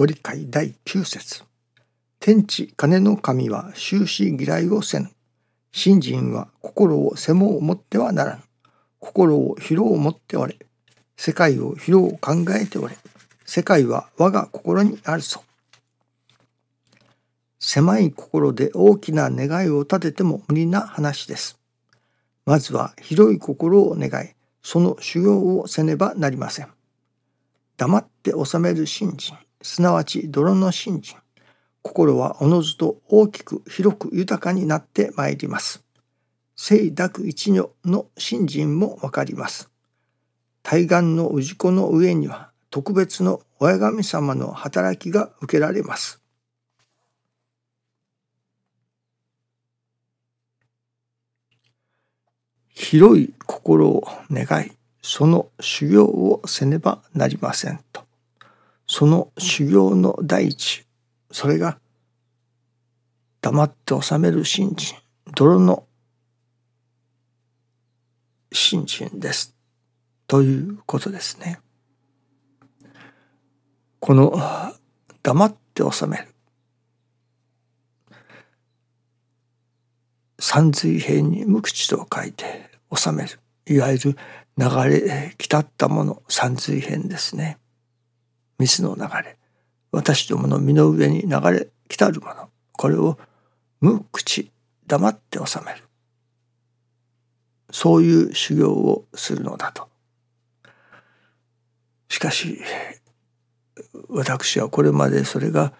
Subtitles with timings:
[0.00, 1.44] ご理解第9節
[2.20, 5.10] 天地金の神は終始嫌いをせぬ。
[5.72, 8.42] 信心は心を背もを持ってはならぬ。
[8.98, 10.56] 心を広を持っておれ。
[11.18, 12.96] 世界を広を考えておれ。
[13.44, 15.42] 世界は我が心にあるぞ。
[17.58, 21.58] 狭い心で大きな願いを立てても無理な話です。
[22.46, 24.30] まずは広い心を願い、
[24.62, 26.68] その修行をせねばなりません。
[27.76, 31.18] 黙って収める信心、すなわち泥の信心。
[31.82, 35.82] 心はおのずと大きく広く豊かになってまいります。
[36.56, 39.70] 聖濁一如の信心もわかります。
[40.62, 46.20] 対岸の氏子の上には特別の親神様の働きが受けられます。
[52.68, 54.72] 広い心を願い、
[55.02, 58.09] その修行をせねばなりませんと。
[58.92, 60.84] その修行の第一、
[61.30, 61.78] それが
[63.40, 64.98] 黙って収める信心、
[65.32, 65.86] 泥の
[68.52, 69.54] 信心です。
[70.26, 71.60] ということですね。
[74.00, 74.36] この
[75.22, 76.26] 黙って収める。
[80.40, 83.38] 三髄平に無口と書いて収める。
[83.66, 84.16] いわゆる
[84.58, 87.60] 流れ来たったもの三髄変ですね。
[88.60, 89.36] 水の流れ。
[89.90, 92.50] 私どもの身の上に流れ来たるもの。
[92.72, 93.18] これを
[93.80, 94.50] 無口
[94.86, 95.82] 黙って収める。
[97.72, 99.88] そういう修行をするのだと。
[102.08, 102.60] しかし
[104.08, 105.72] 私はこれまでそれが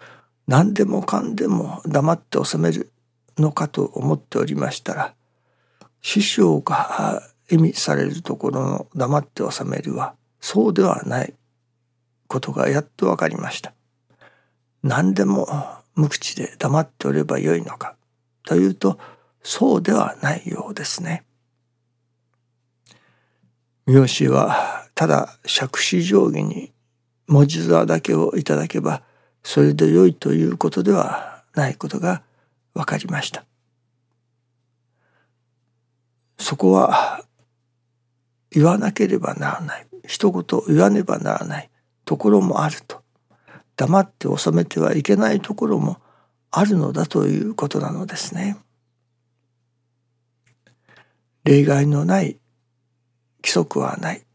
[0.47, 2.91] 何でもかんでも黙って収める
[3.37, 5.13] のかと思っておりましたら
[6.01, 11.33] 師匠が意味されるところの黙って収めるはそうではない
[12.31, 13.73] ことがやっと分かりました。
[14.83, 15.49] 何でも
[15.95, 17.97] 無口で黙っておればよいのか
[18.45, 18.97] というと
[19.43, 21.25] そうではないようですね。
[23.85, 26.71] 三好はただ釈子定規に
[27.27, 29.03] 文字座だけをいただけば
[29.43, 32.23] それでよいということではないことが
[32.73, 33.43] 分かりました。
[36.39, 37.25] そこは
[38.51, 41.70] 言わなければならない一言言わねばならない
[42.11, 43.01] ところもあると
[43.77, 46.01] 黙って収めてはいけないところも
[46.51, 48.57] あるのだということなのですね。
[51.45, 52.37] 例外のない
[53.41, 54.25] 規則はない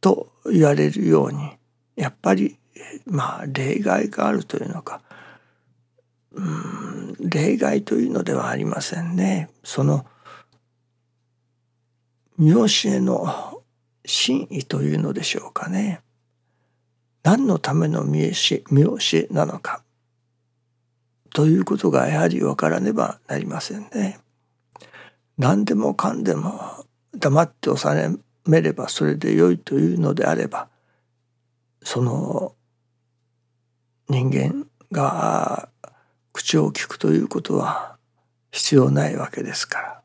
[0.00, 1.50] と言われるように
[1.96, 2.56] やっぱり
[3.04, 5.02] まあ例外があるというのか
[6.30, 9.50] うん例外というのではありませんね。
[9.64, 10.06] その
[12.38, 13.60] 見教えの
[14.04, 16.02] 真意というのでしょうかね。
[17.22, 18.64] 何のための見教
[19.14, 19.82] えなのか
[21.32, 24.18] ということがやはり分からねばなりませんね。
[25.38, 27.88] 何でもかんでも黙って収
[28.46, 30.68] めればそれでよいというのであれば
[31.82, 32.54] その
[34.08, 35.68] 人間が
[36.32, 37.96] 口を聞くということは
[38.50, 40.02] 必要ないわけですから。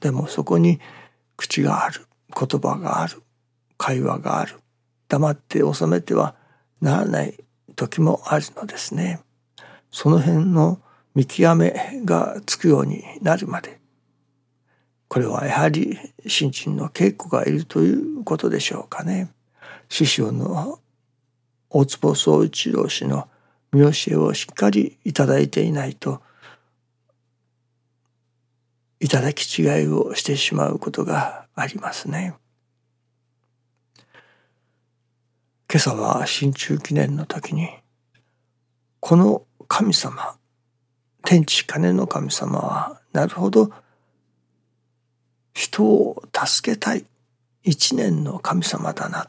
[0.00, 0.80] でもそこに
[1.36, 2.06] 口がある
[2.38, 3.22] 言葉がある
[3.78, 4.56] 会話がある
[5.08, 6.34] 黙って収めては
[6.80, 7.44] ならない
[7.74, 9.20] 時もあるのですね。
[9.90, 10.80] その辺の
[11.14, 13.80] 見極めがつくようになるまで
[15.08, 15.96] これはやはり
[16.26, 19.30] 新陳の稽古がいるということでしょうかね。
[19.88, 20.80] 師匠の
[21.70, 23.28] 大坪宗一郎氏の
[23.72, 26.20] 見教えをしっかりいただいていないと
[28.98, 32.34] いただき違いをしてしまうことがありますね。
[35.76, 37.68] 今朝は新中記念の時に
[38.98, 40.38] この神様
[41.22, 43.70] 天地金の神様はなるほど
[45.52, 47.04] 人を助けたい
[47.62, 49.28] 一年の神様だな。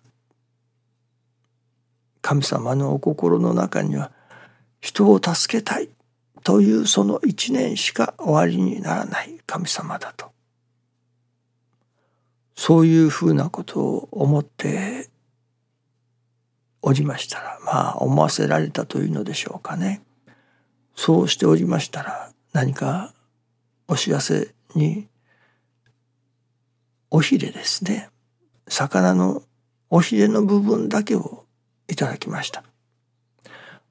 [2.22, 4.14] 神様のお心の中には
[4.80, 5.90] 人を助けたい
[6.46, 10.32] というその一年しか終わりにならない神様だと。
[12.56, 15.10] そういうふうなことを思って
[16.88, 20.02] おりましたらまあ思わせられたというのでしょうかね
[20.96, 23.14] そうしておりましたら何か
[23.90, 25.10] お知らせに
[27.12, 28.10] おひれですね
[28.70, 29.44] 魚の
[29.90, 31.44] おひれの部分だけを
[31.90, 32.64] いただきました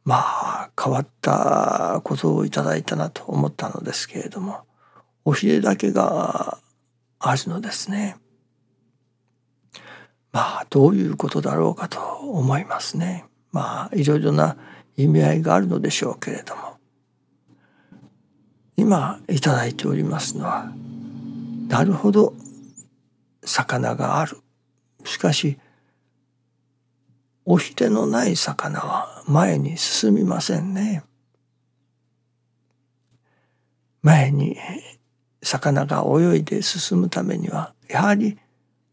[0.05, 4.61] まあ変わったことをいただいたなと思ったのですけれども
[5.27, 6.57] おひれだけが
[7.19, 8.17] あるのですね。
[10.37, 13.25] まあどういうことだろうかと思いますね。
[13.53, 14.59] まあいろいろな
[14.95, 16.77] 意味合いがあるのでしょうけれども
[18.77, 20.71] 今いただいておりますのは
[21.69, 22.35] なるほど
[23.47, 24.37] 魚がある
[25.07, 25.59] しかし
[27.47, 31.03] おひれのない魚は前に進みませんね。
[34.03, 34.59] 前に
[35.43, 38.37] 魚が泳いで進むためにはやはり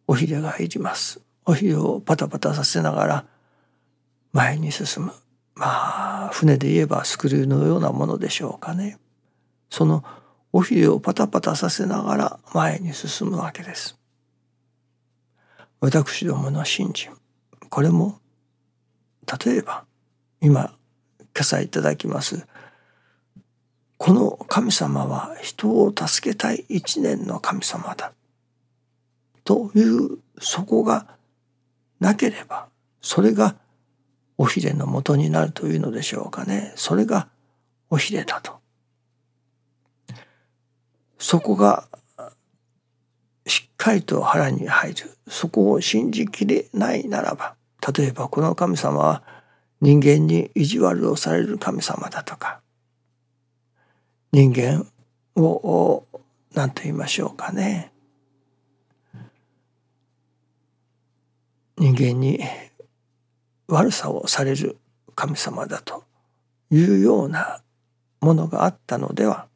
[0.08, 1.23] おひれがいります。
[1.46, 3.26] おひれをパタパタさせながら
[4.32, 5.14] 前に進む。
[5.56, 8.98] まあ船で言えばスクリューのようなものでしょうかね。
[9.70, 10.04] その
[10.52, 13.98] おひれをパタパタさせながら前に進むわけです。
[15.84, 17.12] 私どもの信心
[17.70, 18.20] これも
[19.46, 19.84] 例えば
[20.40, 20.74] 今今
[21.42, 22.48] 朝いただきます
[23.98, 28.14] この神様は人を助けたい一年の神様だ
[29.44, 31.18] というそこが
[32.04, 32.68] なければ
[33.02, 33.56] それが
[34.38, 36.74] おひれのもとになるというのでしょうかね。
[36.76, 37.30] それが
[37.90, 38.60] おひれだと。
[41.18, 41.88] そこが
[43.46, 45.18] しっかりと腹に入る。
[45.30, 47.56] そこを信じきれないならば
[47.96, 49.24] 例えばこの神様は
[49.80, 52.60] 人間に意地悪をされる神様だとか
[54.34, 54.86] 人間
[55.38, 56.06] を
[56.54, 57.93] 何と言いましょうかね。
[61.84, 62.40] 人間に
[63.68, 64.78] 悪さをされる
[65.16, 66.06] 神様だと
[66.72, 67.62] いうような
[68.22, 69.48] ものがあったのでは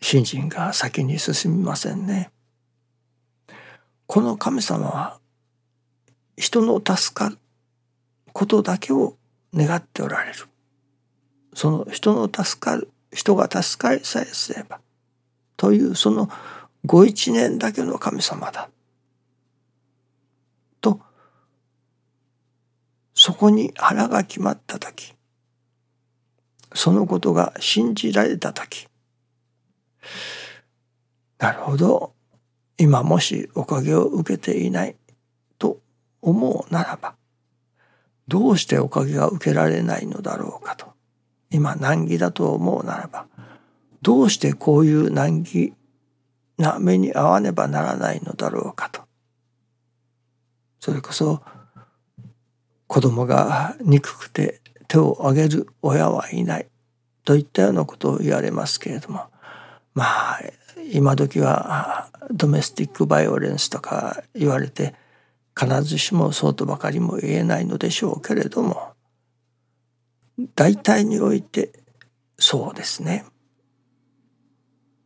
[0.00, 2.30] 信心が先に進みませんね。
[4.06, 5.18] この神様は
[6.36, 7.38] 人の助かる
[8.32, 9.16] ことだけを
[9.52, 10.46] 願っておられる。
[11.54, 14.78] その人の助かる人が助かりさえすれば
[15.56, 16.30] というその
[16.86, 18.70] ご一年だけの神様だ。
[20.80, 21.00] と
[23.18, 25.12] そこに腹が決まった時
[26.72, 28.86] そのことが信じられた時
[31.38, 32.12] なるほど
[32.78, 34.94] 今もしおかげを受けていない
[35.58, 35.80] と
[36.22, 37.16] 思うならば
[38.28, 40.86] どうしておかげが受けられないのだろうかと
[41.50, 43.26] 今難儀だと思うならば
[44.00, 45.72] どうしてこういう難儀
[46.56, 49.00] な目に遭わねばならないのだろうかと
[50.78, 51.42] それこそ
[52.88, 56.66] 子供が憎くて手を挙げる親はいない。
[57.24, 59.26] といったようなことを言われますけれども。
[59.94, 60.40] まあ
[60.92, 64.94] 今時はドメスティックバイオレンスとか言われて
[65.58, 68.92] 必ずしもそうとばかりも言えないのでしょうけれども。
[70.54, 71.72] 大体において
[72.38, 73.26] そうですね。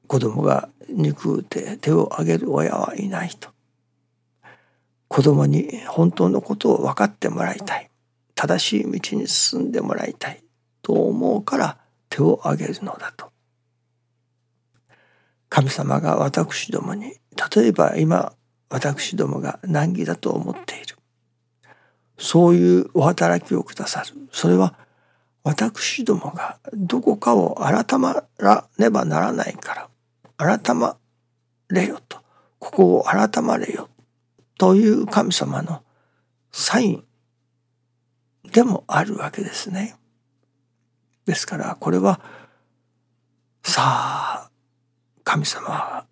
[0.06, 3.48] 子供が憎うて手を挙げる親はいないと。
[5.12, 7.90] 子供に本当のことを分かってもらいたい。
[8.34, 10.42] 正しい道に進んでもらいたい
[10.80, 11.76] と思うから
[12.08, 13.30] 手を挙げるのだと。
[15.50, 17.16] 神様が私どもに
[17.54, 18.32] 例えば今
[18.70, 20.96] 私どもが難儀だと思っている。
[22.16, 24.14] そういうお働きをくださる。
[24.32, 24.78] それは
[25.44, 29.88] 私どもがどこかを改まらねばならないか
[30.38, 30.58] ら。
[30.58, 30.96] 改ま
[31.68, 32.22] れよと。
[32.58, 33.90] ここを改まれよ
[34.62, 35.82] という神様の
[36.52, 37.04] サイン
[38.52, 39.96] でもあるわけですね。
[41.26, 42.20] ですからこれは
[43.64, 43.82] さ
[44.46, 44.50] あ
[45.24, 46.06] 神様は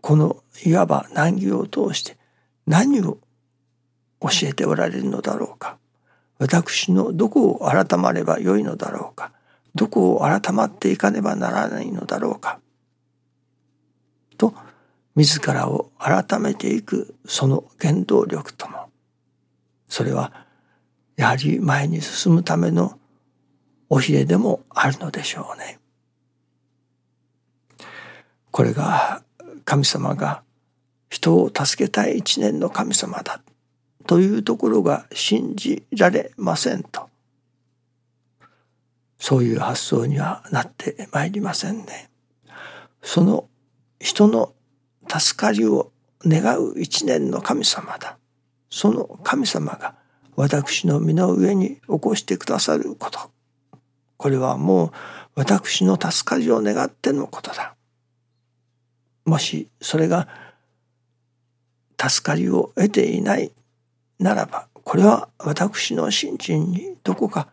[0.00, 2.16] このいわば難儀を通して
[2.66, 3.18] 何を
[4.22, 5.76] 教えておられるのだろうか。
[6.38, 9.32] 私のどこを改まればよいのだろうか。
[9.74, 12.58] どこを改まっていかねばならないのだろうか。
[14.38, 14.54] と
[15.14, 18.90] 自らを改めていくその原動力とも
[19.88, 20.46] それは
[21.16, 22.98] やはり前に進むための
[23.90, 25.78] おひれでもあるのでしょうね。
[28.50, 29.22] これが
[29.64, 30.42] 神様が
[31.10, 33.42] 人を助けたい一年の神様だ
[34.06, 37.08] というところが信じられませんと
[39.18, 42.10] そういう発想にはなってまいりませんね。
[43.02, 43.48] その
[44.00, 44.52] 人の
[45.18, 45.92] 助かりを
[46.24, 48.16] 願う一年の神様だ。
[48.70, 49.94] その神様が
[50.36, 53.30] 私の身の上に起こしてくださること。
[54.16, 54.90] これはもう
[55.34, 57.74] 私の助かりを願ってのことだ。
[59.26, 60.28] もしそれが
[62.00, 63.52] 助かりを得ていない
[64.18, 67.48] ならばこれは私の信心にどこか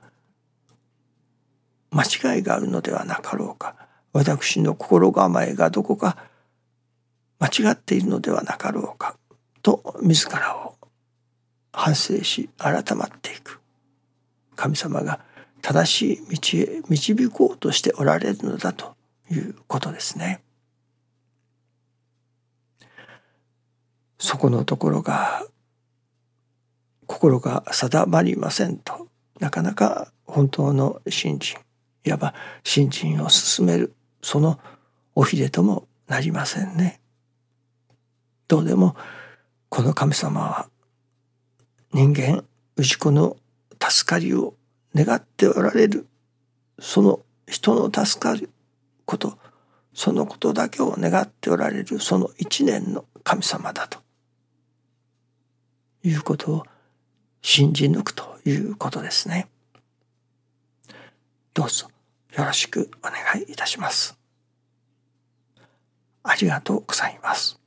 [1.92, 2.04] 間
[2.36, 3.76] 違いがあるのではなかろうか
[4.14, 6.29] 私の心構えがどこか
[7.40, 9.18] 間違っているのではなかろうか
[9.62, 10.76] と自らを
[11.72, 13.60] 反省し改まっていく
[14.56, 15.20] 神様が
[15.62, 18.96] 正しい道へ導こうとしておられるのだと
[19.32, 20.42] いうことですね。
[24.18, 25.46] そこのところが
[27.08, 29.08] 心が定まりませんと
[29.40, 31.58] なかなか本当の信心
[32.04, 34.60] いわば信心を進めるその
[35.16, 37.00] おひれともなりませんね。
[38.50, 38.96] どうでも
[39.70, 40.70] この神様は
[41.94, 42.44] 人間
[42.78, 43.38] 氏子の
[43.80, 44.56] 助かりを
[44.96, 46.08] 願っておられる
[46.80, 48.50] その人の助かる
[49.06, 49.38] こと
[49.94, 54.00] そのことだけを願っておられるその一年の神様だと
[56.04, 56.64] いうことを
[57.44, 59.48] 信じ抜くということですね。
[61.54, 61.88] どうぞ
[62.36, 64.18] よろしくお願いいたします。
[66.24, 67.59] ありがとうございます。